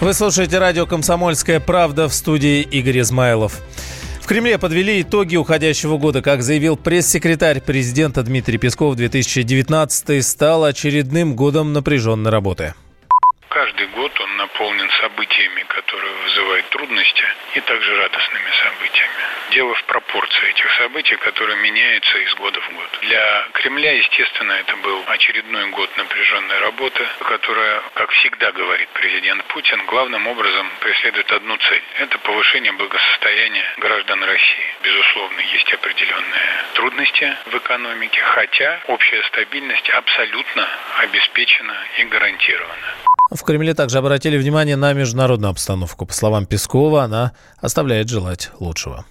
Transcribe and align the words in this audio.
Вы 0.00 0.14
слушаете 0.14 0.58
радио 0.58 0.86
«Комсомольская 0.86 1.58
правда» 1.58 2.08
в 2.08 2.14
студии 2.14 2.62
Игорь 2.62 3.00
Измайлов. 3.00 3.60
В 4.22 4.28
Кремле 4.28 4.56
подвели 4.56 5.02
итоги 5.02 5.34
уходящего 5.34 5.98
года. 5.98 6.22
Как 6.22 6.42
заявил 6.42 6.76
пресс-секретарь 6.76 7.60
президента 7.60 8.22
Дмитрий 8.22 8.58
Песков, 8.58 8.94
2019 8.94 10.24
стал 10.24 10.62
очередным 10.62 11.34
годом 11.34 11.72
напряженной 11.72 12.30
работы. 12.30 12.74
Каждый 13.48 13.88
год 13.88 14.12
он 14.20 14.27
наполнен 14.48 14.90
событиями, 15.00 15.62
которые 15.68 16.12
вызывают 16.24 16.68
трудности, 16.70 17.24
и 17.54 17.60
также 17.60 17.96
радостными 17.96 18.50
событиями. 18.64 19.12
Дело 19.50 19.74
в 19.74 19.84
пропорции 19.84 20.50
этих 20.50 20.70
событий, 20.76 21.16
которые 21.16 21.58
меняются 21.58 22.18
из 22.18 22.34
года 22.34 22.60
в 22.60 22.72
год. 22.72 22.98
Для 23.02 23.48
Кремля, 23.52 23.92
естественно, 23.92 24.52
это 24.52 24.76
был 24.76 25.04
очередной 25.06 25.68
год 25.70 25.90
напряженной 25.96 26.58
работы, 26.60 27.06
которая, 27.20 27.82
как 27.94 28.10
всегда 28.10 28.52
говорит 28.52 28.88
президент 28.94 29.44
Путин, 29.44 29.84
главным 29.86 30.26
образом 30.26 30.70
преследует 30.80 31.30
одну 31.32 31.56
цель. 31.56 31.82
Это 31.98 32.18
повышение 32.18 32.72
благосостояния 32.72 33.64
граждан 33.78 34.24
России. 34.24 34.74
Безусловно, 34.82 35.40
есть 35.40 35.72
определенные 35.72 36.64
трудности 36.74 37.36
в 37.46 37.56
экономике, 37.56 38.20
хотя 38.20 38.80
общая 38.86 39.22
стабильность 39.24 39.88
абсолютно 39.90 40.68
обеспечена 40.98 41.76
и 41.98 42.04
гарантирована. 42.04 43.07
В 43.30 43.42
Кремле 43.42 43.74
также 43.74 43.98
обратили 43.98 44.38
внимание 44.38 44.76
на 44.76 44.92
международную 44.94 45.50
обстановку. 45.50 46.06
По 46.06 46.14
словам 46.14 46.46
Пескова, 46.46 47.04
она 47.04 47.32
оставляет 47.60 48.08
желать 48.08 48.50
лучшего. 48.58 49.04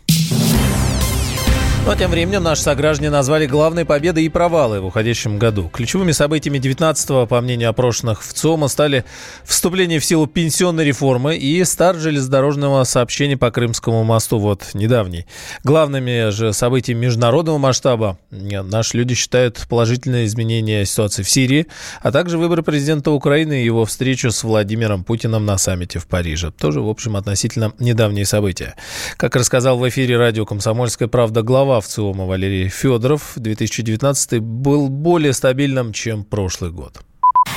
Но 1.87 1.95
тем 1.95 2.11
временем 2.11 2.43
наши 2.43 2.63
сограждане 2.63 3.09
назвали 3.09 3.45
главные 3.45 3.85
победы 3.85 4.25
и 4.25 4.27
провалы 4.27 4.81
в 4.81 4.87
уходящем 4.87 5.39
году. 5.39 5.69
Ключевыми 5.69 6.11
событиями 6.11 6.57
19-го, 6.57 7.25
по 7.27 7.39
мнению 7.39 7.69
опрошенных 7.69 8.25
в 8.25 8.33
ЦОМа, 8.33 8.67
стали 8.67 9.05
вступление 9.45 9.99
в 9.99 10.03
силу 10.03 10.27
пенсионной 10.27 10.83
реформы 10.83 11.37
и 11.37 11.63
старт 11.63 11.99
железнодорожного 11.99 12.83
сообщения 12.83 13.37
по 13.37 13.51
Крымскому 13.51 14.03
мосту, 14.03 14.37
вот 14.37 14.71
недавний. 14.73 15.27
Главными 15.63 16.29
же 16.31 16.51
событиями 16.51 17.05
международного 17.05 17.57
масштаба 17.57 18.19
наши 18.31 18.97
люди 18.97 19.15
считают 19.15 19.65
положительные 19.69 20.25
изменения 20.25 20.83
ситуации 20.83 21.23
в 21.23 21.29
Сирии, 21.29 21.67
а 22.01 22.11
также 22.11 22.37
выборы 22.37 22.63
президента 22.63 23.11
Украины 23.11 23.61
и 23.61 23.65
его 23.65 23.85
встречу 23.85 24.31
с 24.31 24.43
Владимиром 24.43 25.05
Путиным 25.05 25.45
на 25.45 25.57
саммите 25.57 25.99
в 25.99 26.07
Париже. 26.07 26.51
Тоже, 26.51 26.81
в 26.81 26.89
общем, 26.89 27.15
относительно 27.15 27.71
недавние 27.79 28.25
события. 28.25 28.75
Как 29.15 29.37
рассказал 29.37 29.77
в 29.77 29.87
эфире 29.87 30.17
радио 30.17 30.45
«Комсомольская 30.45 31.07
правда» 31.07 31.43
глава 31.43 31.76
глава 31.77 31.81
ВЦИОМа 31.81 32.25
Валерий 32.25 32.69
Федоров 32.69 33.33
2019 33.35 34.39
был 34.39 34.89
более 34.89 35.31
стабильным, 35.33 35.93
чем 35.93 36.23
прошлый 36.23 36.71
год. 36.71 37.01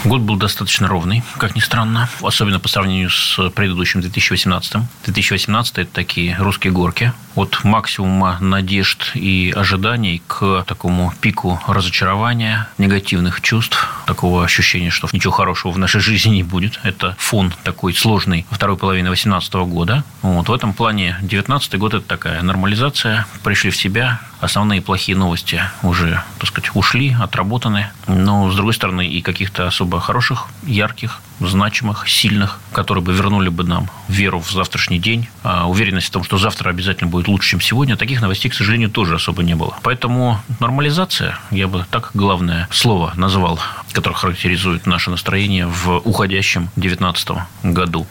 Год 0.04 0.20
был 0.20 0.36
достаточно 0.36 0.88
ровный, 0.88 1.22
как 1.38 1.56
ни 1.56 1.60
странно, 1.60 2.08
особенно 2.20 2.60
по 2.60 2.68
сравнению 2.68 3.08
с 3.08 3.50
предыдущим 3.54 4.02
2018. 4.02 4.82
2018– 5.06 5.78
это 5.78 5.92
такие 5.92 6.36
русские 6.38 6.72
горки. 6.72 7.12
От 7.34 7.64
максимума 7.64 8.39
надежд 8.41 9.12
и 9.14 9.53
ожиданий 9.56 10.23
к 10.27 10.64
такому 10.67 11.12
пику 11.20 11.61
разочарования, 11.67 12.69
негативных 12.78 13.41
чувств, 13.41 13.89
такого 14.06 14.45
ощущения, 14.45 14.91
что 14.91 15.09
ничего 15.12 15.33
хорошего 15.33 15.73
в 15.73 15.78
нашей 15.78 16.01
жизни 16.01 16.36
не 16.36 16.42
будет. 16.42 16.81
Это 16.83 17.14
фон 17.19 17.53
такой 17.62 17.95
сложный 17.95 18.47
второй 18.51 18.77
половины 18.77 19.08
2018 19.08 19.55
года. 19.55 20.05
Вот 20.23 20.48
в 20.48 20.53
этом 20.53 20.73
плане 20.73 21.17
2019 21.20 21.78
год– 21.78 21.95
это 21.95 22.06
такая 22.06 22.42
нормализация, 22.42 23.27
пришли 23.42 23.70
в 23.70 23.77
себя, 23.77 24.20
основные 24.41 24.81
плохие 24.81 25.17
новости 25.17 25.62
уже, 25.83 26.23
так 26.39 26.48
сказать, 26.48 26.70
ушли, 26.75 27.17
отработаны. 27.19 27.91
Но, 28.06 28.51
с 28.51 28.56
другой 28.56 28.75
стороны, 28.75 29.06
и 29.06 29.23
каких-то 29.23 29.67
особо 29.67 30.01
хороших, 30.01 30.48
ярких, 30.62 31.20
значимых, 31.41 32.08
сильных, 32.08 32.58
которые 32.73 33.05
бы 33.05 33.12
вернули 33.12 33.48
бы 33.48 33.64
нам 33.64 33.89
веру 34.08 34.41
в 34.41 34.51
завтрашний 34.51 34.98
день, 34.98 35.28
а 35.42 35.69
уверенность 35.69 36.08
в 36.08 36.11
том, 36.11 36.25
что 36.25 36.39
завтра 36.39 36.70
обязательно 36.70 37.11
будет 37.11 37.20
лучше, 37.29 37.51
чем 37.51 37.61
сегодня, 37.61 37.97
таких 37.97 38.20
новостей, 38.20 38.51
к 38.51 38.55
сожалению, 38.55 38.91
тоже 38.91 39.14
особо 39.14 39.42
не 39.42 39.55
было. 39.55 39.77
Поэтому 39.83 40.39
нормализация, 40.61 41.39
я 41.51 41.69
бы 41.69 41.86
так 41.91 42.11
главное 42.14 42.69
слово 42.70 43.13
назвал, 43.17 43.58
которое 43.92 44.14
характеризует 44.17 44.86
наше 44.86 45.11
настроение 45.11 45.67
в 45.67 45.98
уходящем 46.05 46.70
2019 46.77 47.29
году. 47.64 48.07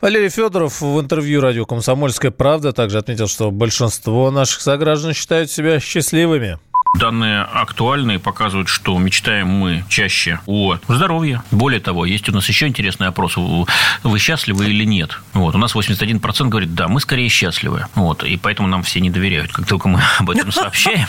Валерий 0.00 0.28
Федоров 0.28 0.82
в 0.82 1.00
интервью 1.00 1.40
радио 1.40 1.64
«Комсомольская 1.64 2.30
правда» 2.30 2.72
также 2.72 2.98
отметил, 2.98 3.26
что 3.26 3.50
большинство 3.50 4.30
наших 4.30 4.60
сограждан 4.60 5.14
считают 5.14 5.50
себя 5.50 5.80
счастливыми. 5.80 6.58
Данные 6.94 7.42
актуальные, 7.42 8.20
показывают, 8.20 8.68
что 8.68 8.96
мечтаем 8.98 9.48
мы 9.48 9.84
чаще 9.88 10.38
о 10.46 10.78
здоровье. 10.86 11.42
Более 11.50 11.80
того, 11.80 12.04
есть 12.04 12.28
у 12.28 12.32
нас 12.32 12.48
еще 12.48 12.68
интересный 12.68 13.08
опрос. 13.08 13.36
Вы 13.36 14.18
счастливы 14.18 14.66
или 14.66 14.84
нет? 14.84 15.18
Вот. 15.32 15.56
У 15.56 15.58
нас 15.58 15.74
81% 15.74 16.48
говорит, 16.48 16.74
да, 16.74 16.86
мы 16.86 17.00
скорее 17.00 17.28
счастливы. 17.28 17.86
Вот. 17.96 18.22
И 18.22 18.36
поэтому 18.36 18.68
нам 18.68 18.84
все 18.84 19.00
не 19.00 19.10
доверяют. 19.10 19.52
Как 19.52 19.66
только 19.66 19.88
мы 19.88 20.00
об 20.18 20.30
этом 20.30 20.52
сообщаем, 20.52 21.08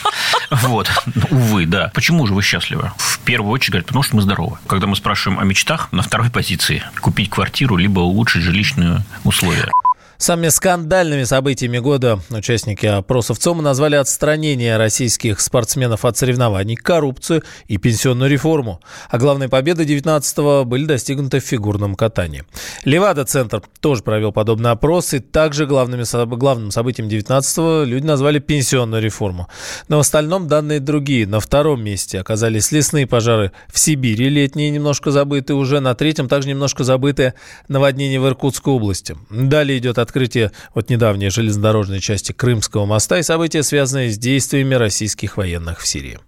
вот. 0.49 0.91
увы, 1.29 1.67
да. 1.67 1.91
Почему 1.93 2.25
же 2.25 2.33
вы 2.33 2.41
счастливы? 2.41 2.91
В 2.97 3.19
первую 3.19 3.51
очередь 3.51 3.71
говорят, 3.71 3.87
потому 3.87 4.03
что 4.03 4.15
мы 4.15 4.21
здоровы. 4.23 4.57
Когда 4.67 4.87
мы 4.87 4.95
спрашиваем 4.95 5.39
о 5.39 5.43
мечтах, 5.43 5.91
на 5.91 6.01
второй 6.01 6.31
позиции 6.31 6.83
купить 6.99 7.29
квартиру, 7.29 7.77
либо 7.77 7.99
улучшить 7.99 8.41
жилищные 8.41 9.05
условия. 9.23 9.69
Самыми 10.17 10.47
скандальными 10.47 11.23
событиями 11.23 11.79
года 11.79 12.19
участники 12.29 12.85
опросов 12.85 13.37
ЦОМа 13.37 13.61
назвали 13.61 13.95
отстранение 13.95 14.77
российских 14.77 15.41
спортсменов 15.41 16.05
от 16.05 16.17
соревнований, 16.17 16.75
коррупцию 16.75 17.43
и 17.67 17.77
пенсионную 17.77 18.31
реформу. 18.31 18.79
А 19.09 19.17
главные 19.17 19.49
победы 19.49 19.83
19-го 19.83 20.63
были 20.63 20.85
достигнуты 20.85 21.39
в 21.39 21.43
фигурном 21.43 21.95
катании. 21.95 22.43
Левада-центр 22.85 23.61
тоже 23.81 24.03
провел 24.03 24.31
подобный 24.31 24.71
опрос, 24.71 25.13
и 25.13 25.19
также 25.19 25.65
главными, 25.65 26.03
главным 26.35 26.71
событием 26.71 27.09
19-го 27.09 27.83
люди 27.83 28.05
назвали 28.05 28.39
пенсионную 28.39 29.03
реформу. 29.03 29.49
Но 29.89 29.97
в 29.97 29.99
остальном 30.01 30.47
данные 30.47 30.79
другие. 30.79 31.27
На 31.27 31.39
втором 31.39 31.83
месте 31.83 32.19
оказались 32.19 32.71
лесные 32.71 33.05
пожары 33.05 33.51
в 33.67 33.77
Сибири, 33.79 34.29
летние 34.29 34.69
немножко 34.69 35.11
забытые 35.11 35.57
уже. 35.57 35.81
На 35.81 35.93
третьем 35.93 36.29
также 36.29 36.49
немножко 36.49 36.83
забытые 36.83 37.33
наводнение 37.67 38.19
в 38.19 38.27
Иркутской 38.27 38.73
области. 38.73 39.17
Далее 39.29 39.77
идет 39.77 39.97
открытие 40.05 40.51
вот 40.73 40.89
недавней 40.89 41.29
железнодорожной 41.29 41.99
части 41.99 42.31
Крымского 42.31 42.85
моста 42.85 43.19
и 43.19 43.23
события, 43.23 43.63
связанные 43.63 44.11
с 44.11 44.17
действиями 44.17 44.75
российских 44.75 45.37
военных 45.37 45.81
в 45.81 45.87
Сирии. 45.87 46.19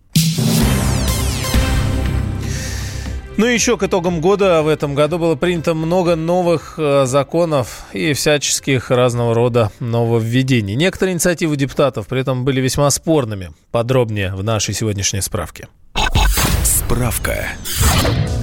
Ну 3.38 3.46
и 3.46 3.54
еще 3.54 3.78
к 3.78 3.84
итогам 3.84 4.20
года 4.20 4.64
в 4.64 4.68
этом 4.68 4.96
году 4.96 5.20
было 5.20 5.36
принято 5.36 5.76
много 5.76 6.16
новых 6.16 6.80
э, 6.80 7.06
законов 7.06 7.84
и 7.94 8.14
всяческих 8.14 8.90
разного 8.90 9.36
рода 9.36 9.72
нововведений. 9.80 10.74
Некоторые 10.74 11.14
инициативы 11.14 11.56
депутатов 11.56 12.08
при 12.08 12.22
этом 12.22 12.46
были 12.46 12.62
весьма 12.62 12.90
спорными. 12.90 13.52
Подробнее 13.70 14.34
в 14.34 14.44
нашей 14.44 14.74
сегодняшней 14.74 15.22
справке. 15.22 15.68
Справка. 16.88 17.50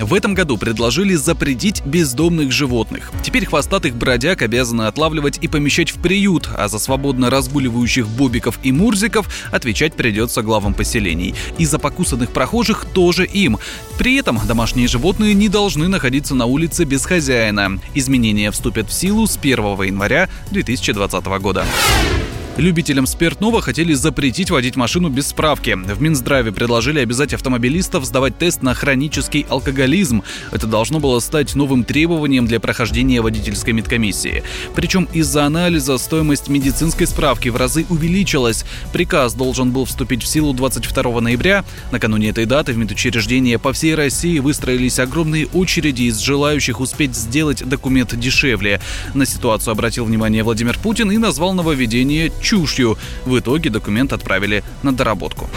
В 0.02 0.12
этом 0.12 0.34
году 0.34 0.58
предложили 0.58 1.14
запретить 1.14 1.82
бездомных 1.86 2.52
животных. 2.52 3.10
Теперь 3.22 3.46
хвостатых 3.46 3.96
бродяг 3.96 4.42
обязаны 4.42 4.82
отлавливать 4.82 5.38
и 5.40 5.48
помещать 5.48 5.90
в 5.90 5.98
приют, 5.98 6.50
а 6.54 6.68
за 6.68 6.78
свободно 6.78 7.30
разгуливающих 7.30 8.06
бобиков 8.06 8.58
и 8.62 8.70
мурзиков 8.70 9.30
отвечать 9.50 9.94
придется 9.94 10.42
главам 10.42 10.74
поселений. 10.74 11.34
И 11.56 11.64
за 11.64 11.78
покусанных 11.78 12.32
прохожих 12.32 12.84
тоже 12.92 13.24
им. 13.24 13.58
При 13.96 14.16
этом 14.16 14.38
домашние 14.46 14.88
животные 14.88 15.32
не 15.32 15.48
должны 15.48 15.88
находиться 15.88 16.34
на 16.34 16.44
улице 16.44 16.84
без 16.84 17.06
хозяина. 17.06 17.80
Изменения 17.94 18.50
вступят 18.50 18.90
в 18.90 18.92
силу 18.92 19.26
с 19.26 19.38
1 19.38 19.56
января 19.84 20.28
2020 20.50 21.24
года. 21.40 21.64
Любителям 22.56 23.06
спиртного 23.06 23.60
хотели 23.60 23.94
запретить 23.94 24.48
водить 24.48 24.76
машину 24.76 25.08
без 25.08 25.26
справки. 25.26 25.74
В 25.74 26.00
Минздраве 26.00 26.52
предложили 26.52 27.00
обязать 27.00 27.34
автомобилистов 27.34 28.04
сдавать 28.04 28.38
тест 28.38 28.62
на 28.62 28.74
хронический 28.74 29.44
алкоголизм. 29.48 30.22
Это 30.52 30.68
должно 30.68 31.00
было 31.00 31.18
стать 31.18 31.56
новым 31.56 31.82
требованием 31.82 32.46
для 32.46 32.60
прохождения 32.60 33.20
водительской 33.20 33.72
медкомиссии. 33.72 34.44
Причем 34.76 35.08
из-за 35.12 35.46
анализа 35.46 35.98
стоимость 35.98 36.48
медицинской 36.48 37.08
справки 37.08 37.48
в 37.48 37.56
разы 37.56 37.86
увеличилась. 37.88 38.64
Приказ 38.92 39.34
должен 39.34 39.72
был 39.72 39.84
вступить 39.84 40.22
в 40.22 40.28
силу 40.28 40.52
22 40.52 41.20
ноября. 41.20 41.64
Накануне 41.90 42.28
этой 42.28 42.46
даты 42.46 42.72
в 42.72 42.76
медучреждения 42.76 43.58
по 43.58 43.72
всей 43.72 43.96
России 43.96 44.38
выстроились 44.38 45.00
огромные 45.00 45.48
очереди 45.48 46.04
из 46.04 46.18
желающих 46.18 46.78
успеть 46.78 47.16
сделать 47.16 47.68
документ 47.68 48.16
дешевле. 48.16 48.80
На 49.12 49.26
ситуацию 49.26 49.72
обратил 49.72 50.04
внимание 50.04 50.44
Владимир 50.44 50.78
Путин 50.78 51.10
и 51.10 51.18
назвал 51.18 51.52
нововведение 51.52 52.30
чушью. 52.44 52.96
В 53.24 53.38
итоге 53.38 53.70
документ 53.70 54.12
отправили 54.12 54.62
на 54.82 54.92
доработку. 54.92 55.50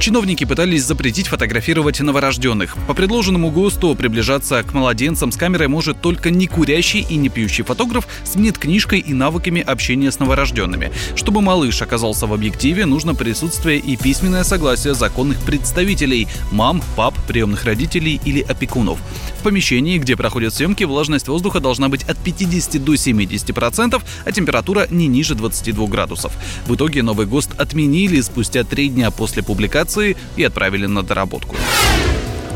Чиновники 0.00 0.44
пытались 0.44 0.84
запретить 0.84 1.26
фотографировать 1.26 1.98
новорожденных. 1.98 2.76
По 2.86 2.94
предложенному 2.94 3.50
ГОСТу 3.50 3.96
приближаться 3.96 4.62
к 4.62 4.72
младенцам 4.72 5.32
с 5.32 5.36
камерой 5.36 5.66
может 5.66 6.00
только 6.00 6.30
не 6.30 6.46
курящий 6.46 7.00
и 7.00 7.16
не 7.16 7.28
пьющий 7.28 7.64
фотограф 7.64 8.06
с 8.24 8.36
книжкой 8.52 9.00
и 9.00 9.12
навыками 9.12 9.60
общения 9.60 10.12
с 10.12 10.20
новорожденными. 10.20 10.92
Чтобы 11.16 11.42
малыш 11.42 11.82
оказался 11.82 12.28
в 12.28 12.32
объективе, 12.32 12.86
нужно 12.86 13.16
присутствие 13.16 13.78
и 13.80 13.96
письменное 13.96 14.44
согласие 14.44 14.94
законных 14.94 15.40
представителей– 15.40 16.28
мам, 16.52 16.80
пап, 16.94 17.14
приемных 17.26 17.64
родителей 17.64 18.20
или 18.24 18.40
опекунов. 18.40 19.00
В 19.40 19.42
помещении, 19.42 19.98
где 19.98 20.16
проходят 20.16 20.54
съемки, 20.54 20.84
влажность 20.84 21.26
воздуха 21.26 21.58
должна 21.58 21.88
быть 21.88 22.04
от 22.04 22.18
50 22.18 22.84
до 22.84 22.94
70%, 22.94 24.00
а 24.24 24.32
температура 24.32 24.86
не 24.90 25.08
ниже 25.08 25.34
22 25.34 25.86
градусов. 25.88 26.32
В 26.68 26.76
итоге 26.76 27.02
новый 27.02 27.26
ГОСТ 27.26 27.58
отменили 27.58 28.20
спустя 28.20 28.62
три 28.62 28.88
дня 28.88 29.10
после 29.10 29.42
публикации 29.42 29.87
и 30.36 30.44
отправили 30.44 30.86
на 30.86 31.02
доработку. 31.02 31.56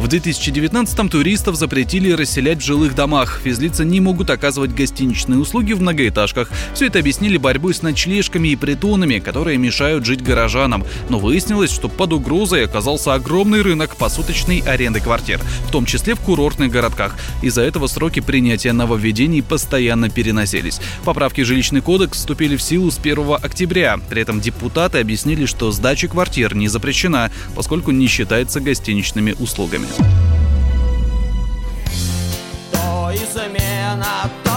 В 0.02 0.06
2019-м 0.06 1.08
туристов 1.08 1.54
запретили 1.54 2.10
расселять 2.10 2.58
в 2.58 2.66
жилых 2.66 2.96
домах. 2.96 3.40
Физлица 3.44 3.84
не 3.84 4.00
могут 4.00 4.30
оказывать 4.30 4.74
гостиничные 4.74 5.38
услуги 5.38 5.74
в 5.74 5.80
многоэтажках. 5.80 6.50
Все 6.74 6.88
это 6.88 6.98
объяснили 6.98 7.36
борьбой 7.36 7.72
с 7.72 7.82
ночлежками 7.82 8.48
и 8.48 8.56
притонами, 8.56 9.20
которые 9.20 9.58
мешают 9.58 10.04
жить 10.04 10.20
горожанам. 10.20 10.84
Но 11.08 11.20
выяснилось, 11.20 11.70
что 11.70 11.88
под 11.88 12.14
угрозой 12.14 12.64
оказался 12.64 13.14
огромный 13.14 13.62
рынок 13.62 13.94
посуточной 13.94 14.58
аренды 14.66 14.98
квартир, 14.98 15.40
в 15.68 15.70
том 15.70 15.86
числе 15.86 16.16
в 16.16 16.20
курортных 16.20 16.72
городках. 16.72 17.14
Из-за 17.40 17.62
этого 17.62 17.86
сроки 17.86 18.18
принятия 18.18 18.72
нововведений 18.72 19.40
постоянно 19.40 20.10
переносились. 20.10 20.80
Поправки 21.04 21.42
в 21.42 21.46
жилищный 21.46 21.80
кодекс 21.80 22.18
вступили 22.18 22.56
в 22.56 22.62
силу 22.62 22.90
с 22.90 22.98
1 22.98 23.36
октября. 23.40 24.00
При 24.10 24.22
этом 24.22 24.40
депутаты 24.40 24.98
объяснили, 24.98 25.46
что 25.46 25.70
сдача 25.70 26.08
квартир 26.08 26.56
не 26.56 26.66
запрещена, 26.66 27.30
поскольку 27.54 27.92
не 27.92 28.08
считается 28.08 28.58
гостиничными 28.58 29.36
услугами. 29.38 29.91
То 32.72 33.10
измена, 33.14 34.30
то 34.44 34.51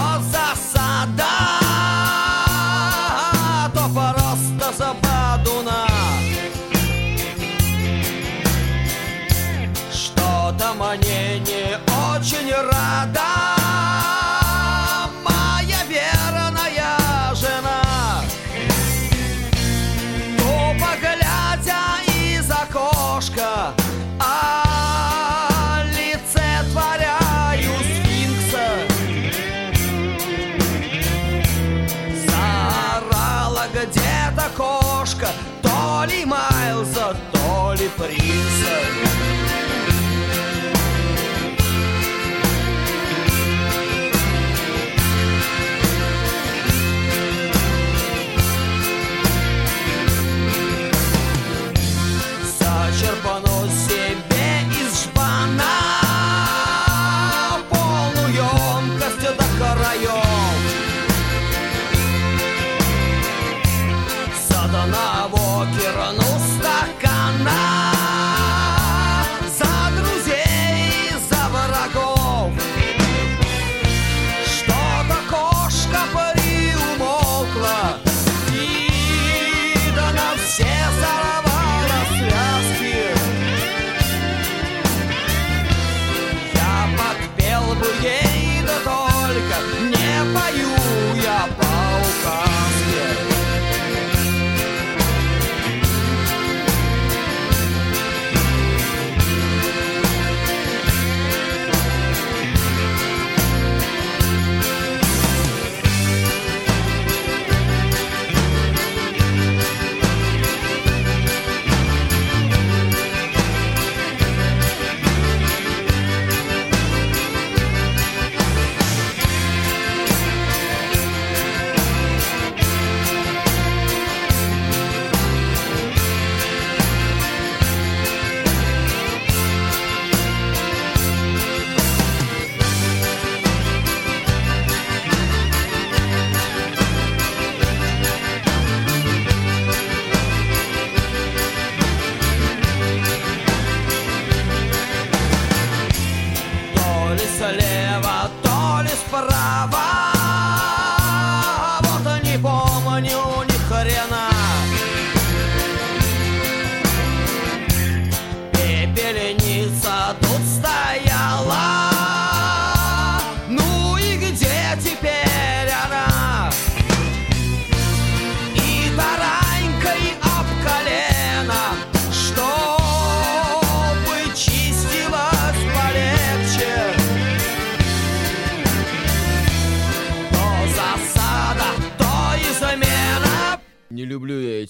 love. 38.68 39.05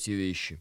Эти 0.06 0.12
вещи. 0.12 0.60